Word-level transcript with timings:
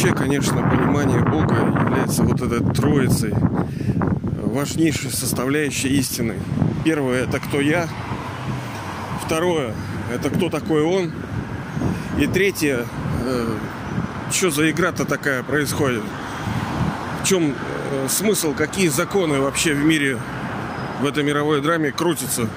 вообще, 0.00 0.16
конечно, 0.16 0.62
понимание 0.62 1.22
Бога 1.22 1.56
является 1.56 2.22
вот 2.22 2.40
этой 2.40 2.60
троицей, 2.72 3.34
важнейшей 4.42 5.10
составляющей 5.10 5.88
истины. 5.88 6.36
Первое– 6.84 7.24
это 7.28 7.38
кто 7.38 7.60
я. 7.60 7.86
Второе– 9.22 9.74
это 10.14 10.30
кто 10.30 10.48
такой 10.48 10.82
он. 10.82 11.12
И 12.18 12.26
третье 12.26 12.86
э,– 13.26 13.58
что 14.32 14.50
за 14.50 14.70
игра-то 14.70 15.04
такая 15.04 15.42
происходит? 15.42 16.02
В 17.22 17.26
чем 17.26 17.52
э, 17.52 18.06
смысл, 18.08 18.54
какие 18.54 18.88
законы 18.88 19.38
вообще 19.38 19.74
в 19.74 19.84
мире, 19.84 20.18
в 21.02 21.06
этой 21.06 21.22
мировой 21.22 21.60
драме 21.60 21.92
крутятся? 21.92 22.48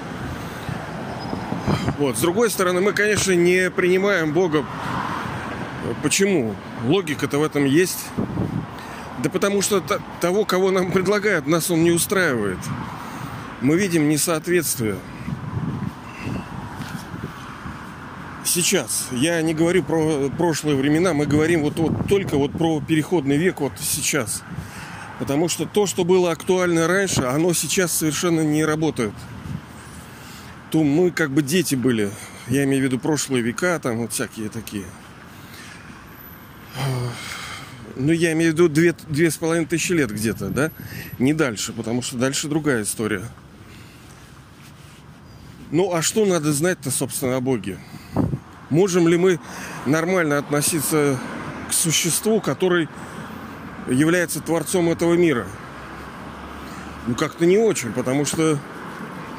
Вот. 1.98 2.16
С 2.16 2.20
другой 2.20 2.48
стороны, 2.48 2.80
мы, 2.80 2.92
конечно, 2.92 3.32
не 3.32 3.70
принимаем 3.70 4.32
Бога. 4.32 4.64
Почему? 6.02 6.54
Логика-то 6.84 7.38
в 7.38 7.42
этом 7.42 7.64
есть. 7.64 8.06
Да 9.22 9.30
потому 9.30 9.62
что 9.62 9.82
того, 10.20 10.44
кого 10.44 10.70
нам 10.70 10.92
предлагают, 10.92 11.46
нас 11.46 11.70
он 11.70 11.82
не 11.82 11.90
устраивает. 11.90 12.58
Мы 13.60 13.76
видим 13.76 14.08
несоответствие. 14.08 14.96
Сейчас. 18.44 19.08
Я 19.10 19.40
не 19.42 19.54
говорю 19.54 19.82
про 19.82 20.28
прошлые 20.36 20.76
времена, 20.76 21.14
мы 21.14 21.26
говорим 21.26 21.62
вот, 21.62 21.76
вот 21.76 22.06
только 22.08 22.36
вот 22.36 22.52
про 22.52 22.80
переходный 22.80 23.36
век 23.36 23.60
вот 23.60 23.72
сейчас. 23.80 24.42
Потому 25.18 25.48
что 25.48 25.64
то, 25.64 25.86
что 25.86 26.04
было 26.04 26.32
актуально 26.32 26.86
раньше, 26.86 27.22
оно 27.22 27.54
сейчас 27.54 27.92
совершенно 27.92 28.42
не 28.42 28.64
работает 28.64 29.14
то 30.74 30.82
мы 30.82 31.12
как 31.12 31.30
бы 31.30 31.40
дети 31.40 31.76
были. 31.76 32.10
Я 32.48 32.64
имею 32.64 32.82
в 32.82 32.84
виду 32.86 32.98
прошлые 32.98 33.44
века, 33.44 33.78
там 33.78 33.98
вот 33.98 34.12
всякие 34.12 34.48
такие. 34.48 34.86
Ну, 37.96 38.12
я 38.12 38.32
имею 38.32 38.50
в 38.50 38.54
виду 38.54 38.68
две, 38.68 38.94
две 39.08 39.30
с 39.30 39.36
половиной 39.36 39.66
тысячи 39.66 39.92
лет 39.92 40.10
где-то, 40.10 40.48
да? 40.48 40.70
Не 41.18 41.32
дальше, 41.32 41.72
потому 41.72 42.02
что 42.02 42.16
дальше 42.16 42.48
другая 42.48 42.82
история. 42.82 43.22
Ну, 45.70 45.92
а 45.92 46.02
что 46.02 46.26
надо 46.26 46.52
знать-то, 46.52 46.90
собственно, 46.90 47.36
о 47.36 47.40
Боге? 47.40 47.78
Можем 48.70 49.06
ли 49.06 49.16
мы 49.16 49.38
нормально 49.86 50.38
относиться 50.38 51.18
к 51.68 51.72
существу, 51.72 52.40
который 52.40 52.88
является 53.88 54.40
творцом 54.40 54.90
этого 54.90 55.14
мира? 55.14 55.46
Ну, 57.06 57.14
как-то 57.14 57.46
не 57.46 57.58
очень, 57.58 57.92
потому 57.92 58.24
что 58.24 58.58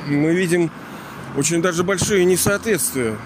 мы 0.08 0.34
видим 0.34 0.72
очень 1.36 1.62
даже 1.62 1.84
большие 1.84 2.24
несоответствия. 2.24 3.18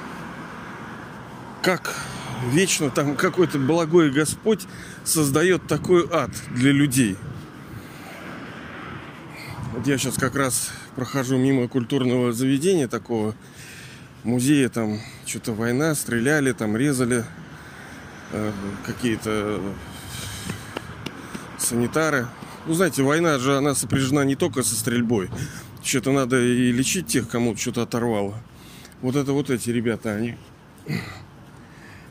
Как 1.61 1.93
вечно 2.51 2.89
там 2.89 3.15
какой-то 3.15 3.59
благой 3.59 4.11
Господь 4.11 4.65
создает 5.03 5.67
такой 5.67 6.07
ад 6.11 6.31
для 6.53 6.71
людей. 6.71 7.15
Вот 9.73 9.85
я 9.87 9.97
сейчас 9.97 10.15
как 10.15 10.35
раз 10.35 10.71
прохожу 10.95 11.37
мимо 11.37 11.67
культурного 11.67 12.33
заведения 12.33 12.87
такого, 12.87 13.35
музея, 14.23 14.69
там 14.69 14.99
что-то 15.25 15.53
война, 15.53 15.95
стреляли, 15.95 16.51
там 16.51 16.75
резали 16.75 17.23
э, 18.31 18.51
какие-то 18.85 19.61
санитары. 21.57 22.27
Ну, 22.65 22.73
знаете, 22.73 23.03
война 23.03 23.37
же, 23.39 23.57
она 23.57 23.75
сопряжена 23.75 24.25
не 24.25 24.35
только 24.35 24.63
со 24.63 24.75
стрельбой. 24.75 25.29
Что-то 25.83 26.11
надо 26.11 26.41
и 26.41 26.71
лечить 26.71 27.07
тех, 27.07 27.29
кому 27.29 27.55
что-то 27.55 27.83
оторвало. 27.83 28.35
Вот 29.01 29.15
это 29.15 29.31
вот 29.31 29.49
эти 29.49 29.69
ребята, 29.69 30.11
они 30.13 30.35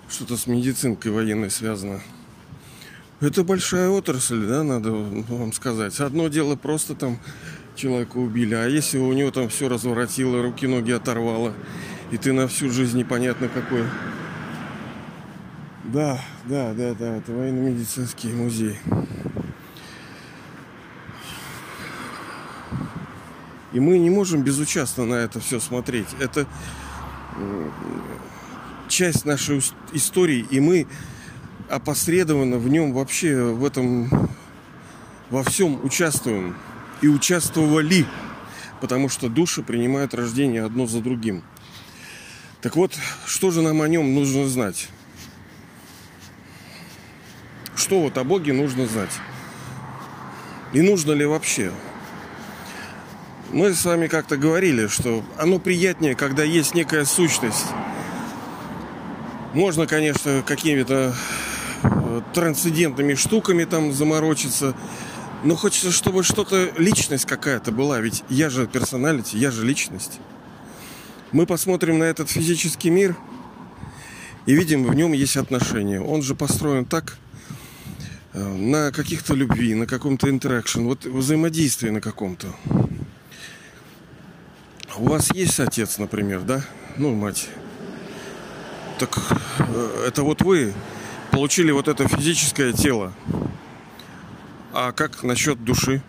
что-то 0.09 0.37
с 0.37 0.47
медицинкой 0.47 1.13
военной 1.13 1.51
связано. 1.51 2.01
Это 3.21 3.43
большая 3.43 3.89
отрасль, 3.89 4.47
да, 4.47 4.63
надо 4.63 4.93
вам 4.93 5.53
сказать. 5.53 5.99
Одно 6.01 6.29
дело 6.29 6.55
просто 6.57 6.95
там 6.95 7.19
человека 7.75 8.17
убили, 8.17 8.55
а 8.55 8.67
если 8.67 8.99
у 8.99 9.13
него 9.13 9.31
там 9.31 9.49
все 9.49 9.69
разворотило, 9.69 10.43
руки-ноги 10.43 10.93
оторвало, 10.93 11.53
и 12.11 12.17
ты 12.17 12.33
на 12.33 12.47
всю 12.49 12.71
жизнь 12.71 12.99
непонятно 12.99 13.49
какой. 13.49 13.85
Да, 15.85 16.21
да, 16.45 16.75
да, 16.75 16.95
да, 16.95 17.17
это 17.17 17.33
военно-медицинский 17.33 18.29
музей. 18.29 18.79
И 23.73 23.81
мы 23.81 23.99
не 23.99 24.11
можем 24.11 24.43
безучастно 24.43 25.05
на 25.05 25.15
это 25.15 25.41
все 25.41 25.61
смотреть. 25.61 26.09
Это 26.21 26.47
часть 28.99 29.25
нашей 29.25 29.63
истории, 29.93 30.45
и 30.51 30.59
мы 30.59 30.89
опосредованно 31.69 32.59
в 32.59 32.69
нем 32.69 32.93
вообще 32.93 33.45
в 33.45 33.65
этом 33.65 34.11
во 35.31 35.45
всем 35.45 35.85
участвуем 35.85 36.57
и 37.01 37.07
участвовали, 37.07 38.07
потому 38.81 39.09
что 39.09 39.29
души 39.29 39.63
принимают 39.63 40.15
рождение 40.15 40.65
одно 40.65 40.89
за 40.89 41.01
другим. 41.01 41.45
Так 42.61 42.75
вот, 42.75 42.93
что 43.25 43.53
же 43.53 43.63
нам 43.63 43.83
о 43.83 43.87
нем 43.87 44.17
нужно 44.17 44.49
знать? 44.49 44.89
Что 47.77 48.01
вот 48.01 48.19
о 48.19 48.25
Боге 48.25 48.53
нужно 48.53 48.85
знать? 48.87 49.13
И 50.73 50.81
нужно 50.81 51.13
ли 51.13 51.25
вообще? 51.25 51.71
Мы 53.53 53.75
с 53.75 53.85
вами 53.85 54.09
как-то 54.09 54.37
говорили, 54.37 54.89
что 54.89 55.23
оно 55.39 55.61
приятнее, 55.61 56.17
когда 56.17 56.43
есть 56.43 56.75
некая 56.75 57.05
сущность. 57.05 57.67
Можно, 59.55 59.87
конечно, 59.87 60.43
какими-то 60.47 61.15
э, 61.83 62.21
трансцендентными 62.35 63.15
штуками 63.15 63.65
там 63.65 63.93
заморочиться, 63.93 64.75
но 65.43 65.57
хочется, 65.57 65.91
чтобы 65.91 66.23
что-то, 66.23 66.71
личность 66.77 67.25
какая-то 67.25 67.73
была. 67.73 68.01
Ведь 68.01 68.25
я 68.29 68.51
же 68.51 68.67
персоналити, 68.67 69.37
я 69.37 69.51
же 69.51 69.65
личность. 69.65 70.21
Мы 71.33 71.47
посмотрим 71.47 71.99
на 71.99 72.05
этот 72.05 72.29
физический 72.29 72.91
мир 72.91 73.17
и 74.45 74.55
видим, 74.55 74.85
в 74.85 74.95
нем 74.95 75.13
есть 75.13 75.37
отношения. 75.39 76.01
Он 76.01 76.23
же 76.23 76.35
построен 76.35 76.85
так, 76.85 77.17
э, 78.35 78.43
на 78.43 78.93
каких-то 78.93 79.33
любви, 79.33 79.75
на 79.75 79.87
каком-то 79.87 80.29
интеракшн, 80.29 80.83
вот 80.83 81.07
взаимодействии 81.07 81.89
на 81.89 82.03
каком-то. 82.03 82.49
У 84.99 85.09
вас 85.09 85.31
есть 85.33 85.59
отец, 85.59 85.97
например, 85.97 86.43
да? 86.43 86.63
Ну, 86.99 87.15
мать. 87.15 87.49
Так 88.99 89.17
э, 89.59 90.05
это 90.09 90.23
вот 90.23 90.43
вы 90.43 90.75
получили 91.31 91.71
вот 91.71 91.87
это 91.87 92.09
физическое 92.09 92.73
тело. 92.73 93.13
А 94.73 94.93
как 94.93 95.23
насчет 95.23 95.63
души? 95.63 96.03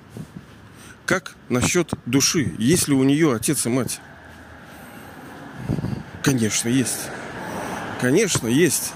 Как 1.06 1.36
насчет 1.50 1.94
души? 2.06 2.54
Есть 2.58 2.88
ли 2.88 2.96
у 2.96 3.04
нее 3.04 3.34
отец 3.34 3.66
и 3.66 3.70
мать? 3.70 4.00
Конечно, 6.24 6.68
есть. 6.68 7.10
Конечно, 8.02 8.48
есть. 8.48 8.94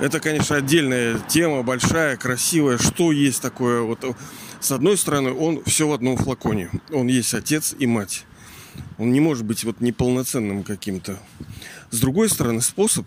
Это, 0.00 0.18
конечно, 0.18 0.56
отдельная 0.56 1.18
тема, 1.28 1.62
большая, 1.62 2.16
красивая. 2.16 2.78
Что 2.78 3.12
есть 3.12 3.40
такое? 3.40 3.82
Вот 3.82 4.16
с 4.58 4.72
одной 4.72 4.98
стороны, 4.98 5.32
он 5.32 5.62
все 5.64 5.86
в 5.86 5.92
одном 5.92 6.16
флаконе. 6.16 6.70
Он 6.92 7.06
есть 7.06 7.34
отец 7.34 7.74
и 7.78 7.86
мать. 7.86 8.24
Он 8.98 9.12
не 9.12 9.20
может 9.20 9.44
быть 9.44 9.64
вот 9.64 9.80
неполноценным 9.80 10.62
каким-то. 10.62 11.18
С 11.90 12.00
другой 12.00 12.28
стороны, 12.28 12.60
способ 12.60 13.06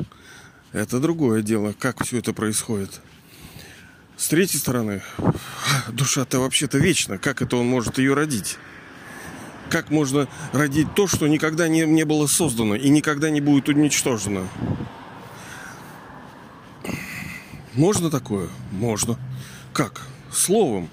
–это 0.72 1.00
другое 1.00 1.42
дело, 1.42 1.74
как 1.78 2.04
все 2.04 2.18
это 2.18 2.32
происходит. 2.32 3.00
С 4.16 4.28
третьей 4.28 4.58
стороны, 4.58 5.02
душа-то 5.88 6.38
вообще-то 6.38 6.78
вечна. 6.78 7.18
Как 7.18 7.42
это 7.42 7.56
он 7.56 7.66
может 7.66 7.98
ее 7.98 8.14
родить? 8.14 8.56
Как 9.68 9.90
можно 9.90 10.28
родить 10.52 10.94
то, 10.94 11.06
что 11.06 11.26
никогда 11.26 11.68
не, 11.68 11.84
не 11.84 12.04
было 12.04 12.26
создано 12.26 12.76
и 12.76 12.88
никогда 12.88 13.30
не 13.30 13.40
будет 13.40 13.68
уничтожено? 13.68 14.48
Можно 17.74 18.10
такое? 18.10 18.48
Можно. 18.72 19.18
Как? 19.72 20.02
словом. 20.36 20.88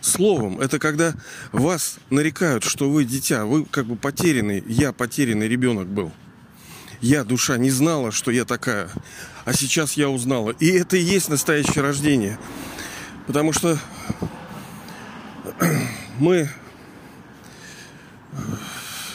Словом, 0.00 0.60
это 0.60 0.78
когда 0.78 1.14
вас 1.52 1.98
нарекают, 2.08 2.64
что 2.64 2.88
вы 2.88 3.04
дитя, 3.04 3.44
вы 3.44 3.64
как 3.64 3.86
бы 3.86 3.96
потерянный, 3.96 4.64
я 4.66 4.92
потерянный 4.92 5.46
ребенок 5.46 5.88
был. 5.88 6.10
Я, 7.00 7.24
душа, 7.24 7.58
не 7.58 7.70
знала, 7.70 8.10
что 8.10 8.30
я 8.30 8.44
такая, 8.44 8.90
а 9.44 9.52
сейчас 9.52 9.94
я 9.94 10.08
узнала. 10.08 10.50
И 10.58 10.68
это 10.68 10.96
и 10.96 11.02
есть 11.02 11.28
настоящее 11.28 11.82
рождение. 11.82 12.38
Потому 13.26 13.52
что 13.52 13.78
мы 16.18 16.48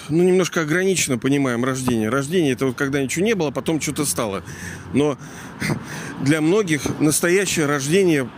ну, 0.10 0.24
немножко 0.24 0.62
ограниченно 0.62 1.18
понимаем 1.18 1.64
рождение. 1.64 2.10
Рождение 2.10 2.54
это 2.54 2.68
вот 2.68 2.76
когда 2.76 3.02
ничего 3.02 3.26
не 3.26 3.34
было, 3.34 3.52
потом 3.52 3.82
что-то 3.82 4.06
стало. 4.06 4.44
Но 4.94 5.18
для 6.22 6.42
многих 6.42 7.00
настоящее 7.00 7.66
рождение 7.66 8.30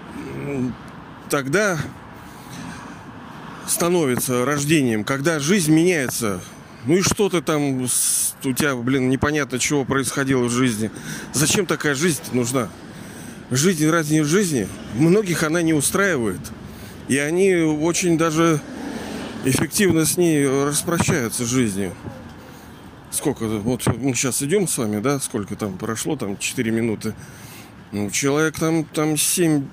тогда 1.30 1.78
становится 3.68 4.46
рождением, 4.46 5.04
когда 5.04 5.40
жизнь 5.40 5.72
меняется 5.72 6.42
Ну 6.88 6.96
и 6.96 7.02
что 7.02 7.28
ты 7.28 7.42
там, 7.42 7.84
у 7.84 7.88
тебя, 8.54 8.76
блин, 8.76 9.10
непонятно 9.10 9.60
чего 9.60 9.84
происходило 9.84 10.44
в 10.44 10.50
жизни. 10.50 10.90
Зачем 11.34 11.66
такая 11.66 11.96
жизнь 11.96 12.22
нужна? 12.32 12.70
Жизнь 13.52 13.90
ради 13.90 14.22
жизни, 14.24 14.68
многих 14.94 15.44
она 15.44 15.62
не 15.62 15.74
устраивает. 15.74 16.40
И 17.10 17.18
они 17.18 17.56
очень 17.56 18.18
даже 18.18 18.62
эффективно 19.44 20.06
с 20.06 20.16
ней 20.18 20.48
распрощаются 20.48 21.46
с 21.46 21.50
жизнью. 21.50 21.94
Сколько? 23.12 23.48
Вот 23.48 23.86
мы 23.98 24.14
сейчас 24.14 24.42
идем 24.42 24.68
с 24.68 24.78
вами, 24.78 25.02
да? 25.02 25.20
Сколько 25.20 25.58
там 25.58 25.78
прошло? 25.78 26.16
Там 26.16 26.38
4 26.38 26.72
минуты. 26.72 27.14
Ну, 27.92 28.10
человек 28.12 28.60
там, 28.60 28.86
там 28.86 29.18
7 29.18 29.66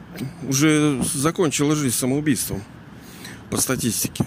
уже 0.49 1.01
закончил 1.15 1.73
жизнь 1.75 1.95
самоубийством. 1.95 2.63
По 3.55 3.61
статистике. 3.61 4.27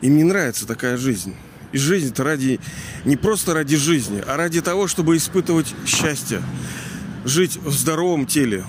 Им 0.00 0.16
не 0.16 0.24
нравится 0.24 0.66
такая 0.66 0.96
жизнь. 0.96 1.36
И 1.72 1.76
жизнь-то 1.76 2.24
ради... 2.24 2.58
Не 3.04 3.18
просто 3.18 3.52
ради 3.52 3.76
жизни, 3.76 4.24
а 4.26 4.38
ради 4.38 4.62
того, 4.62 4.88
чтобы 4.88 5.18
испытывать 5.18 5.74
счастье. 5.84 6.40
Жить 7.26 7.58
в 7.58 7.70
здоровом 7.70 8.24
теле. 8.24 8.64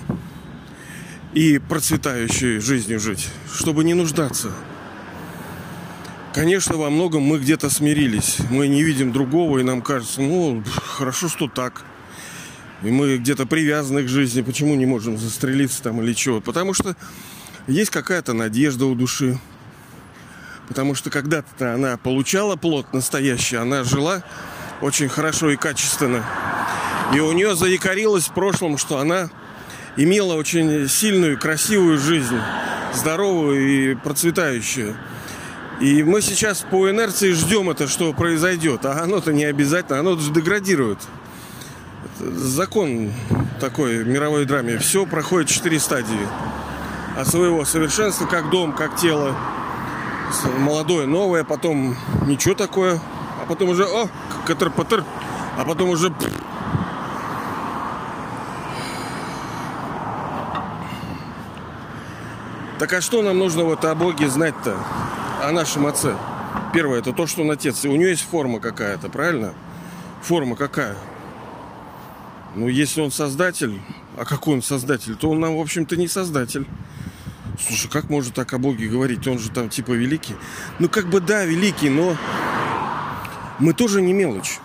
И 1.32 1.56
процветающей 1.56 2.58
жизнью 2.58 3.00
жить. 3.00 3.30
Чтобы 3.50 3.82
не 3.82 3.94
нуждаться. 3.94 4.52
Конечно, 6.34 6.76
во 6.76 6.90
многом 6.90 7.22
мы 7.22 7.38
где-то 7.38 7.70
смирились. 7.70 8.36
Мы 8.50 8.68
не 8.68 8.82
видим 8.82 9.10
другого, 9.10 9.60
и 9.60 9.62
нам 9.62 9.80
кажется, 9.80 10.20
ну, 10.20 10.62
хорошо, 10.66 11.30
что 11.30 11.48
так. 11.48 11.82
И 12.82 12.88
мы 12.88 13.16
где-то 13.16 13.46
привязаны 13.46 14.02
к 14.02 14.08
жизни. 14.08 14.42
Почему 14.42 14.74
не 14.74 14.84
можем 14.84 15.16
застрелиться 15.16 15.82
там 15.82 16.02
или 16.02 16.12
чего? 16.12 16.42
Потому 16.42 16.74
что 16.74 16.94
есть 17.66 17.90
какая-то 17.90 18.32
надежда 18.32 18.86
у 18.86 18.94
души. 18.94 19.38
Потому 20.68 20.94
что 20.94 21.10
когда-то 21.10 21.74
она 21.74 21.96
получала 21.96 22.56
плод 22.56 22.92
настоящий, 22.92 23.56
она 23.56 23.84
жила 23.84 24.22
очень 24.80 25.08
хорошо 25.08 25.50
и 25.50 25.56
качественно. 25.56 26.24
И 27.14 27.20
у 27.20 27.32
нее 27.32 27.54
заякорилось 27.54 28.28
в 28.28 28.34
прошлом, 28.34 28.78
что 28.78 28.98
она 28.98 29.30
имела 29.96 30.34
очень 30.34 30.88
сильную, 30.88 31.38
красивую 31.38 31.98
жизнь, 31.98 32.38
здоровую 32.92 33.92
и 33.92 33.94
процветающую. 33.94 34.96
И 35.80 36.02
мы 36.02 36.22
сейчас 36.22 36.64
по 36.68 36.90
инерции 36.90 37.32
ждем 37.32 37.70
это, 37.70 37.86
что 37.86 38.12
произойдет. 38.12 38.84
А 38.86 39.02
оно-то 39.02 39.32
не 39.32 39.44
обязательно, 39.44 40.00
оно 40.00 40.16
же 40.16 40.32
деградирует. 40.32 40.98
закон 42.18 43.12
такой 43.60 44.04
мировой 44.04 44.46
драме. 44.46 44.78
Все 44.78 45.06
проходит 45.06 45.48
четыре 45.48 45.78
стадии. 45.78 46.26
Своего 47.24 47.64
совершенства, 47.64 48.26
как 48.26 48.50
дом, 48.50 48.72
как 48.72 48.96
тело. 48.96 49.34
Молодое, 50.58 51.06
новое, 51.06 51.44
потом 51.44 51.96
ничего 52.26 52.54
такое. 52.54 53.00
А 53.42 53.46
потом 53.46 53.70
уже, 53.70 53.84
о, 53.84 54.08
катер-патер. 54.44 55.04
А 55.58 55.64
потом 55.64 55.90
уже... 55.90 56.12
Так 62.78 62.92
а 62.92 63.00
что 63.00 63.22
нам 63.22 63.38
нужно 63.38 63.64
вот 63.64 63.84
о 63.84 63.94
Боге 63.94 64.28
знать-то? 64.28 64.76
о 65.42 65.52
нашем 65.52 65.86
отце. 65.86 66.16
Первое, 66.72 66.98
это 66.98 67.12
то, 67.12 67.26
что 67.26 67.42
он 67.42 67.50
отец. 67.50 67.84
И 67.84 67.88
у 67.88 67.96
него 67.96 68.08
есть 68.08 68.22
форма 68.28 68.60
какая-то, 68.60 69.08
правильно? 69.08 69.54
Форма 70.22 70.56
какая? 70.56 70.96
Ну, 72.54 72.68
если 72.68 73.00
он 73.00 73.10
создатель, 73.10 73.80
а 74.16 74.24
какой 74.24 74.54
он 74.54 74.62
создатель, 74.62 75.14
то 75.14 75.30
он 75.30 75.40
нам, 75.40 75.56
в 75.56 75.60
общем-то, 75.60 75.96
не 75.96 76.08
создатель. 76.08 76.66
Слушай, 77.60 77.90
как 77.90 78.10
можно 78.10 78.32
так 78.32 78.52
о 78.52 78.58
Боге 78.58 78.88
говорить? 78.88 79.26
Он 79.26 79.38
же 79.38 79.50
там 79.50 79.68
типа 79.68 79.92
великий. 79.92 80.34
Ну, 80.78 80.88
как 80.88 81.08
бы 81.08 81.20
да, 81.20 81.44
великий, 81.44 81.88
но 81.88 82.16
мы 83.58 83.72
тоже 83.72 84.02
не 84.02 84.12
мелочь. 84.12 84.58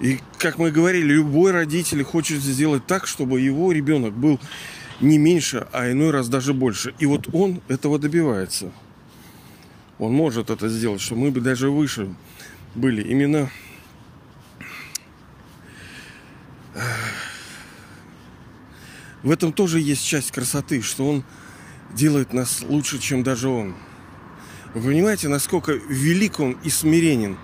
И, 0.00 0.20
как 0.38 0.58
мы 0.58 0.70
говорили, 0.70 1.06
любой 1.06 1.52
родитель 1.52 2.04
хочет 2.04 2.40
сделать 2.40 2.86
так, 2.86 3.06
чтобы 3.06 3.40
его 3.40 3.72
ребенок 3.72 4.12
был 4.12 4.38
не 5.00 5.18
меньше, 5.18 5.66
а 5.72 5.90
иной 5.90 6.10
раз 6.10 6.28
даже 6.28 6.54
больше. 6.54 6.94
И 6.98 7.06
вот 7.06 7.28
он 7.32 7.60
этого 7.68 7.98
добивается. 7.98 8.70
Он 9.98 10.12
может 10.12 10.50
это 10.50 10.68
сделать, 10.68 11.00
что 11.00 11.16
мы 11.16 11.30
бы 11.30 11.40
даже 11.40 11.70
выше 11.70 12.14
были. 12.74 13.02
Именно 13.02 13.50
в 19.22 19.30
этом 19.30 19.52
тоже 19.52 19.80
есть 19.80 20.04
часть 20.06 20.30
красоты, 20.30 20.82
что 20.82 21.08
он 21.08 21.24
делает 21.94 22.32
нас 22.32 22.62
лучше, 22.62 22.98
чем 22.98 23.22
даже 23.22 23.48
он. 23.48 23.74
Вы 24.74 24.90
понимаете, 24.90 25.28
насколько 25.28 25.72
велик 25.72 26.40
он 26.40 26.56
и 26.62 26.70
смиренен, 26.70 27.36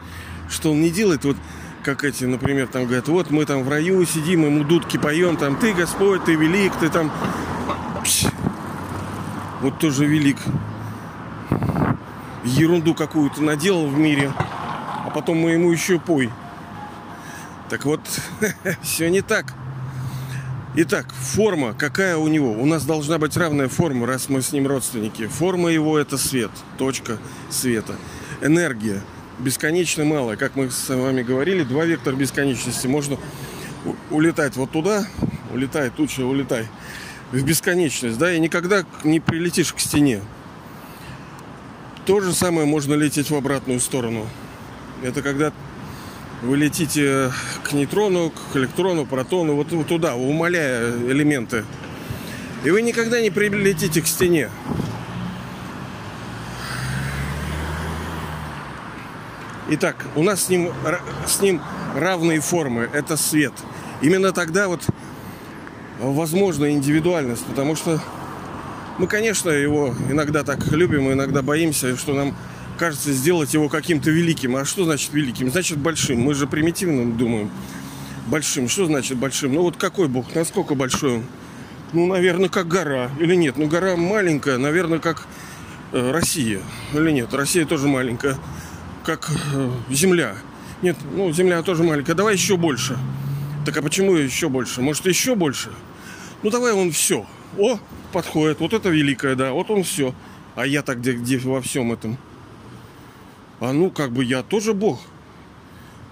что 0.49 0.73
он 0.73 0.81
не 0.81 0.91
делает 0.91 1.25
вот 1.25 1.37
как 1.82 2.03
эти, 2.03 2.25
например, 2.25 2.67
там 2.67 2.85
говорят, 2.85 3.09
вот 3.09 3.31
мы 3.31 3.44
там 3.44 3.62
в 3.62 3.69
раю 3.69 4.05
сидим, 4.06 4.47
ему 4.47 4.65
дудки 4.65 4.97
поем, 4.97 5.37
там, 5.37 5.56
ты 5.56 5.75
Господь, 5.75 6.25
ты 6.25 6.35
велик, 6.35 6.73
ты 6.81 6.88
там... 6.88 7.12
Пш, 8.03 8.25
вот 9.61 9.79
тоже 9.79 10.06
велик. 10.06 10.38
Ерунду 12.44 12.94
какую-то 12.94 13.43
наделал 13.43 13.87
в 13.87 13.99
мире, 13.99 14.32
а 14.37 15.11
потом 15.15 15.38
мы 15.38 15.53
ему 15.53 15.71
еще 15.71 15.99
пой. 15.99 16.31
Так 17.69 17.85
вот, 17.85 18.00
все 18.82 19.11
не 19.11 19.21
так. 19.21 19.53
Итак, 20.76 21.06
форма 21.12 21.73
какая 21.73 22.17
у 22.17 22.26
него? 22.26 22.50
У 22.50 22.67
нас 22.67 22.85
должна 22.85 23.19
быть 23.19 23.37
равная 23.37 23.69
форма, 23.69 24.09
раз 24.09 24.29
мы 24.29 24.43
с 24.43 24.50
ним 24.50 24.67
родственники. 24.67 25.29
Форма 25.29 25.71
его 25.71 25.97
это 25.97 26.19
свет, 26.19 26.50
точка 26.79 27.19
света. 27.49 27.94
Энергия– 28.43 29.00
бесконечно 29.38 30.05
мало. 30.05 30.35
Как 30.35 30.56
мы 30.56 30.71
с 30.71 30.88
вами 30.88 31.23
говорили, 31.23 31.62
два 31.62 31.85
вектора 31.85 32.17
бесконечности. 32.17 32.88
Можно 32.88 33.19
улетать 34.11 34.56
вот 34.56 34.73
туда, 34.73 35.06
улетай, 35.53 35.91
туча, 35.91 36.23
улетай 36.23 36.67
в 37.31 37.41
бесконечность, 37.44 38.19
да, 38.19 38.32
и 38.32 38.41
никогда 38.41 38.85
не 39.05 39.21
прилетишь 39.21 39.73
к 39.73 39.79
стене. 39.79 40.23
То 42.05 42.21
же 42.21 42.32
самое 42.32 42.67
можно 42.67 42.94
лететь 42.94 43.31
в 43.31 43.37
обратную 43.37 43.79
сторону. 43.79 44.26
Это 45.05 45.23
когда 45.23 45.53
вы 46.44 46.58
летите 46.58 47.32
к 47.62 47.73
нейтрону, 47.73 48.31
к 48.31 48.56
электрону, 48.56 49.06
протону, 49.06 49.55
вот 49.55 49.69
туда, 49.88 50.14
умоляя 50.14 50.91
элементы. 50.91 51.64
И 52.64 52.70
вы 52.70 52.82
никогда 52.82 53.20
не 53.20 53.31
прилетите 53.31 54.02
к 54.02 54.06
стене. 54.06 54.50
Итак, 59.71 59.97
у 60.14 60.23
нас 60.23 60.45
с 60.45 60.49
ним, 60.50 60.73
с 61.26 61.40
ним 61.40 61.62
равные 61.97 62.40
формы. 62.40 62.90
Это 62.92 63.16
свет. 63.16 63.54
Именно 64.02 64.33
тогда 64.33 64.69
вот 64.69 64.83
возможна 65.99 66.71
индивидуальность, 66.71 67.47
потому 67.47 67.75
что 67.75 68.02
мы, 68.99 69.07
конечно, 69.07 69.49
его 69.49 69.95
иногда 70.11 70.42
так 70.42 70.66
любим, 70.73 71.11
иногда 71.11 71.40
боимся, 71.40 71.97
что 71.97 72.12
нам 72.12 72.37
кажется 72.78 73.12
сделать 73.12 73.54
его 73.54 73.69
каким-то 73.69 74.11
великим. 74.11 74.57
А 74.57 74.64
что 74.64 74.85
значит 74.85 75.12
великим? 75.12 75.50
Значит 75.50 75.78
большим. 75.78 76.21
Мы 76.21 76.35
же 76.35 76.47
примитивно 76.47 77.12
думаем. 77.12 77.50
Большим. 78.26 78.69
Что 78.69 78.87
значит 78.87 79.19
большим? 79.19 79.54
Ну 79.54 79.62
вот 79.62 79.76
какой 79.76 80.09
Бог? 80.09 80.35
Насколько 80.35 80.75
большой 80.75 81.16
он? 81.16 81.25
Ну, 81.93 82.07
наверное, 82.07 82.49
как 82.49 82.66
гора. 82.66 83.11
Или 83.21 83.37
нет? 83.37 83.57
Ну, 83.57 83.69
гора 83.69 83.97
маленькая, 83.97 84.59
наверное, 84.59 84.99
как 84.99 85.26
э, 85.93 86.11
Россия. 86.11 86.61
Или 86.93 87.11
нет? 87.11 87.33
Россия 87.33 87.66
тоже 87.66 87.87
маленькая 87.87 88.37
как 89.04 89.31
э, 89.52 89.71
земля. 89.90 90.35
Нет, 90.83 90.97
ну, 91.14 91.31
земля 91.33 91.62
тоже 91.62 91.83
маленькая. 91.85 92.14
Давай 92.14 92.35
еще 92.35 92.57
больше. 92.57 92.99
Так 93.64 93.76
а 93.76 93.83
почему 93.83 94.14
еще 94.14 94.49
больше? 94.49 94.81
Может, 94.81 95.07
еще 95.07 95.35
больше? 95.35 95.71
Ну, 96.43 96.50
давай 96.50 96.73
он 96.73 96.90
все. 96.90 97.26
О, 97.59 97.78
подходит. 98.12 98.61
Вот 98.61 98.73
это 98.73 98.88
великое, 98.88 99.37
да. 99.37 99.52
Вот 99.52 99.71
он 99.71 99.85
все. 99.85 100.14
А 100.57 100.66
я 100.66 100.83
так 100.83 101.00
где, 101.00 101.12
где 101.12 101.38
во 101.38 101.61
всем 101.61 101.93
этом? 101.93 102.19
А 103.61 103.73
ну, 103.73 103.90
как 103.90 104.12
бы 104.12 104.25
я 104.25 104.42
тоже 104.42 104.75
Бог. 104.75 105.00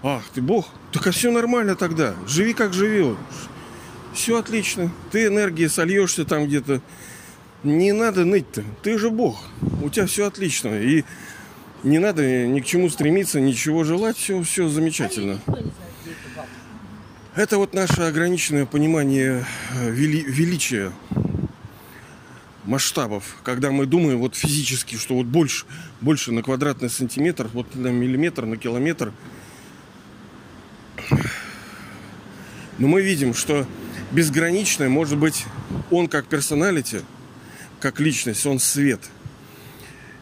Ах, 0.02 0.22
ты 0.34 0.40
Бог? 0.40 0.68
Так 0.92 1.06
а 1.06 1.11
все 1.11 1.30
нормально 1.30 1.76
тогда. 1.76 2.14
Живи 2.26 2.54
как 2.54 2.72
живет. 2.72 3.16
Все 4.14 4.38
отлично. 4.38 4.90
Ты 5.11 5.26
энергии 5.26 5.66
сольешься 5.66 6.25
там 6.25 6.46
где-то. 6.46 6.80
Не 7.62 7.92
надо 7.92 8.25
ныть-то. 8.25 8.64
Ты 8.82 8.99
же 8.99 9.11
Бог. 9.11 9.38
У 9.82 9.88
тебя 9.90 10.06
все 10.06 10.26
отлично. 10.26 10.80
И 10.80 11.04
не 11.82 11.99
надо 11.99 12.46
ни 12.46 12.61
к 12.61 12.64
чему 12.64 12.88
стремиться, 12.90 13.40
ничего 13.40 13.84
желать, 13.84 14.16
все, 14.16 14.40
все 14.42 14.68
замечательно. 14.68 15.40
Это 17.34 17.56
вот 17.56 17.72
наше 17.75 18.02
ограниченное 18.02 18.66
понимание 18.66 19.44
э, 19.75 19.90
вели, 19.90 20.22
величия 20.22 20.92
масштабов, 22.64 23.37
когда 23.42 23.71
мы 23.71 23.87
думаем 23.87 24.19
вот 24.19 24.37
физически, 24.37 24.97
что 24.97 25.14
вот 25.14 25.26
больше, 25.26 25.66
больше 26.00 26.33
на 26.33 26.42
квадратный 26.42 26.90
сантиметр, 26.90 27.49
вот 27.52 27.75
на 27.75 27.88
миллиметр, 27.88 28.47
на 28.47 28.57
километр. 28.57 29.12
Но 32.78 32.88
мы 32.88 33.02
видим, 33.02 33.35
что 33.35 33.66
безграничное 34.12 34.88
может 34.88 35.19
быть 35.19 35.45
он 35.90 36.09
как 36.09 36.26
персоналити, 36.26 37.02
как 37.81 38.00
личность, 38.00 38.47
он 38.47 38.59
свет– 38.59 39.00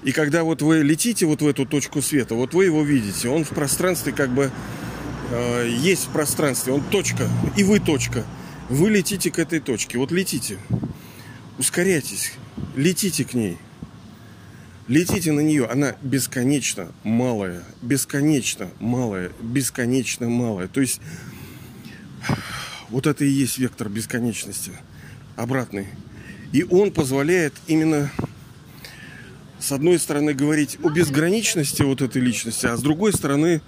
И 0.03 0.13
когда 0.13 0.45
вот 0.45 0.63
вы 0.63 0.83
летите 0.83 1.27
вот 1.27 1.43
в 1.43 1.47
эту 1.47 1.67
точку 1.67 2.01
света, 2.01 2.35
вот 2.35 2.55
вы 2.55 2.65
его 2.65 2.83
видите, 2.83 3.29
он 3.29 3.45
в 3.45 3.51
пространстве 3.51 4.13
как 4.13 4.31
бы 4.31 4.51
э, 5.31 5.69
есть 5.79 6.07
в 6.07 6.09
пространстве, 6.09 6.73
он 6.73 6.83
точка, 6.83 7.29
и 7.57 7.65
вы 7.65 7.81
точка. 7.81 8.25
Вы 8.71 8.89
летите 8.89 9.31
к 9.31 9.39
этой 9.39 9.61
точке, 9.61 9.99
вот 9.99 10.11
летите, 10.11 10.57
ускоряйтесь, 11.61 12.33
летите 12.75 13.23
к 13.27 13.35
ней. 13.35 13.59
Летите 14.89 15.31
на 15.31 15.41
нее, 15.41 15.67
она 15.67 15.95
бесконечно 16.01 16.91
малая, 17.05 17.63
бесконечно 17.83 18.71
малая, 18.81 19.31
бесконечно 19.41 20.29
малая. 20.31 20.69
То 20.69 20.81
есть 20.81 21.03
вот 22.89 23.07
это 23.07 23.27
и 23.27 23.29
есть 23.29 23.59
вектор 23.59 23.91
бесконечности, 23.91 24.73
обратный. 25.37 25.89
И 26.53 26.65
он 26.65 26.93
позволяет 26.93 27.53
именно 27.67 28.11
с 29.59 29.71
одной 29.71 29.99
стороны 29.99 30.33
говорить 30.33 30.79
о 30.83 30.89
безграничности 30.89 31.83
вот 31.83 32.01
этой 32.01 32.23
личности, 32.23 32.65
а 32.65 32.77
с 32.77 32.81
другой 32.81 33.13
стороны, 33.13 33.61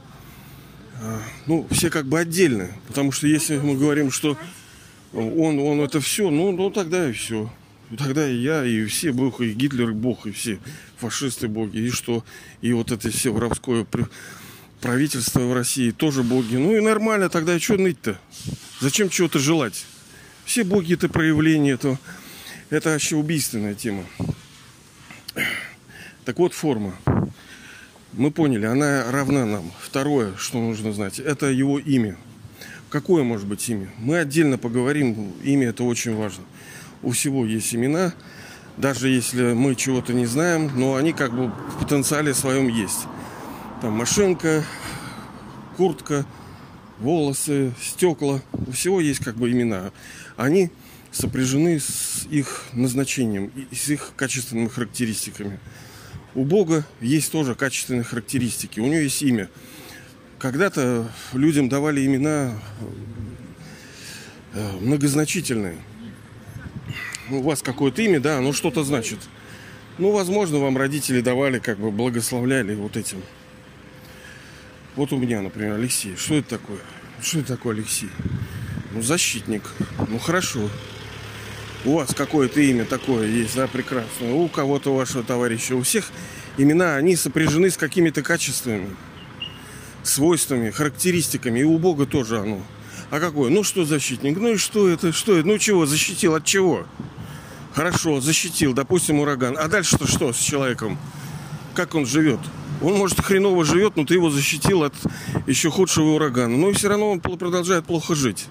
а, 0.99 1.21
ну, 1.47 1.67
все 1.71 1.91
как 1.91 2.07
бы 2.07 2.19
отдельно. 2.19 2.69
Потому 2.89 3.13
что 3.13 3.27
если 3.27 3.59
мы 3.59 3.77
говорим, 3.77 4.11
что 4.11 4.39
он, 5.13 5.59
он 5.59 5.83
это 5.83 6.01
все, 6.01 6.31
ну, 6.31 6.53
ну 6.53 6.71
тогда 6.71 7.11
и 7.11 7.13
все. 7.13 7.53
Тогда 7.99 8.29
и 8.29 8.37
я, 8.37 8.65
и 8.65 8.87
все 8.87 9.13
Бог, 9.13 9.41
и 9.41 9.53
Гитлер, 9.53 9.93
Бог, 9.93 10.27
и 10.27 10.33
все 10.33 10.59
фашисты 10.97 11.49
боги, 11.49 11.79
и 11.79 11.91
что? 11.91 12.25
И 12.63 12.73
вот 12.73 12.91
это 12.91 13.11
все 13.11 13.33
воровское 13.33 13.87
правительство 14.81 15.41
в 15.41 15.53
России 15.53 15.91
тоже 15.91 16.23
боги. 16.23 16.57
Ну 16.57 16.75
и 16.75 16.81
нормально, 16.81 17.29
тогда 17.29 17.59
что 17.59 17.77
ныть-то? 17.77 18.19
Зачем 18.81 19.11
чего-то 19.11 19.39
желать? 19.39 19.85
Все 20.45 20.65
боги 20.65 20.95
это 20.95 21.09
проявление, 21.09 21.77
то 21.77 21.99
это 22.71 22.91
вообще 22.91 23.17
убийственная 23.17 23.75
тема. 23.75 24.05
Так 26.25 26.39
вот, 26.39 26.55
форма. 26.55 26.95
Мы 28.13 28.31
поняли, 28.31 28.67
она 28.67 29.11
равна 29.11 29.45
нам. 29.45 29.73
Второе, 29.81 30.37
что 30.37 30.59
нужно 30.59 30.93
знать, 30.93 31.19
это 31.19 31.47
его 31.47 31.79
имя. 31.79 32.17
Какое 32.91 33.23
может 33.23 33.47
быть 33.47 33.67
имя? 33.69 33.89
Мы 33.99 34.19
отдельно 34.19 34.59
поговорим. 34.59 35.33
Имя 35.43 35.69
это 35.69 35.85
очень 35.85 36.15
важно. 36.15 36.45
У 37.03 37.11
всего 37.11 37.45
есть 37.45 37.75
имена, 37.75 38.13
даже 38.77 39.09
если 39.09 39.53
мы 39.53 39.75
чего-то 39.75 40.13
не 40.13 40.27
знаем, 40.27 40.71
но 40.75 40.95
они 40.95 41.13
как 41.13 41.35
бы 41.35 41.49
в 41.49 41.79
потенциале 41.81 42.33
своем 42.33 42.69
есть. 42.69 43.07
Там 43.81 43.93
машинка, 43.93 44.65
куртка, 45.77 46.25
волосы, 46.99 47.73
стекла. 47.81 48.41
У 48.53 48.73
всего 48.73 49.01
есть 49.01 49.23
как 49.25 49.37
бы 49.37 49.51
имена. 49.51 49.91
Они 50.37 50.71
сопряжены 51.11 51.81
с 51.81 52.27
их 52.31 52.65
назначением 52.73 53.53
с 53.73 53.89
их 53.89 54.13
качественными 54.17 54.69
характеристиками. 54.69 55.59
У 56.35 56.45
Бога 56.45 56.87
есть 57.01 57.31
тоже 57.31 57.55
качественные 57.55 58.05
характеристики. 58.05 58.81
У 58.81 58.87
него 58.87 59.01
есть 59.01 59.23
имя. 59.23 59.51
Когда-то 60.39 61.11
людям 61.35 61.69
давали 61.69 62.07
имена 62.07 62.53
э, 64.55 64.79
многозначительные. 64.81 65.77
У 67.31 67.41
вас 67.43 67.63
какое-то 67.63 68.03
имя, 68.03 68.21
да, 68.21 68.39
оно 68.39 68.53
что-то 68.53 68.85
значит. 68.85 69.19
Ну, 69.99 70.11
возможно, 70.11 70.59
вам 70.59 70.77
родители 70.77 71.21
давали, 71.21 71.59
как 71.59 71.79
бы 71.79 71.91
благословляли 71.91 72.75
вот 72.75 72.97
этим. 72.97 73.23
Вот 74.97 75.13
у 75.13 75.17
меня, 75.17 75.41
например, 75.41 75.75
Алексей. 75.75 76.17
Что 76.17 76.35
это 76.37 76.51
такое? 76.51 76.79
Что 77.23 77.39
это 77.41 77.49
такое 77.57 77.75
Алексей? 77.75 78.11
Ну, 78.93 79.03
защитник. 79.03 79.63
Ну, 80.09 80.19
хорошо 80.19 80.69
у 81.85 81.95
вас 81.95 82.15
какое-то 82.15 82.61
имя 82.61 82.85
такое 82.85 83.27
есть, 83.27 83.57
да, 83.57 83.67
прекрасное, 83.67 84.33
у 84.33 84.49
кого-то 84.49 84.95
вашего 84.95 85.23
товарища, 85.23 85.75
у 85.75 85.83
всех 85.83 86.11
имена, 86.57 86.97
они 86.97 87.17
сопряжены 87.17 87.71
с 87.71 87.77
какими-то 87.77 88.23
качествами, 88.23 88.95
свойствами, 90.03 90.71
характеристиками, 90.71 91.61
и 91.61 91.65
у 91.65 91.79
Бога 91.79 92.07
тоже 92.07 92.39
оно. 92.39 92.63
А 93.11 93.21
какое? 93.21 93.51
Ну 93.51 93.63
что 93.63 93.85
защитник? 93.85 94.39
Ну 94.39 94.53
и 94.53 94.57
что 94.57 94.89
это? 94.89 95.13
Что 95.13 95.37
это? 95.37 95.47
Ну 95.47 95.59
чего? 95.59 95.85
Защитил 95.85 96.35
от 96.35 96.47
чего? 96.47 96.87
Хорошо, 97.75 98.21
защитил, 98.21 98.73
допустим, 98.75 99.21
ураган. 99.21 99.57
А 99.59 99.69
дальше-то 99.69 100.07
что 100.07 100.33
с 100.33 100.39
человеком? 100.39 100.99
Как 101.75 101.95
он 101.95 102.07
живет? 102.07 102.41
Он, 102.83 102.95
может, 102.95 103.21
хреново 103.21 103.65
живет, 103.65 103.97
но 103.97 104.05
ты 104.05 104.15
его 104.15 104.31
защитил 104.31 104.83
от 104.83 104.95
еще 105.47 105.71
худшего 105.71 106.15
урагана. 106.15 106.57
Но 106.57 106.71
и 106.71 106.73
все 106.75 106.89
равно 106.89 107.13
он 107.13 107.21
продолжает 107.21 107.87
плохо 107.87 108.15
жить 108.15 108.49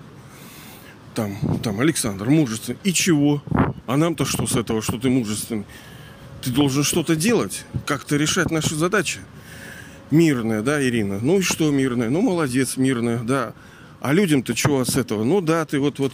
там, 1.14 1.60
там, 1.64 1.80
Александр, 1.80 2.30
мужественный. 2.30 2.78
И 2.84 2.94
чего? 2.94 3.44
А 3.88 3.98
нам-то 3.98 4.26
что 4.26 4.48
с 4.48 4.56
этого, 4.56 4.82
что 4.82 4.98
ты 4.98 5.10
мужественный? 5.10 5.66
Ты 6.42 6.52
должен 6.52 6.84
что-то 6.84 7.16
делать, 7.16 7.66
как-то 7.86 8.16
решать 8.16 8.50
наши 8.50 8.76
задачи. 8.76 9.20
Мирная, 10.10 10.62
да, 10.62 10.84
Ирина? 10.84 11.20
Ну 11.22 11.40
и 11.40 11.42
что 11.42 11.70
мирная? 11.72 12.10
Ну, 12.10 12.22
молодец, 12.22 12.78
мирная, 12.78 13.20
да. 13.20 13.54
А 14.02 14.14
людям-то 14.14 14.56
чего 14.56 14.84
с 14.84 14.96
этого? 14.96 15.24
Ну 15.24 15.42
да, 15.42 15.66
ты 15.66 15.80
вот-вот... 15.80 16.14